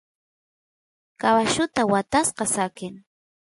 caballuta 1.21 1.81
watasqa 1.93 2.43
saqen 2.55 2.93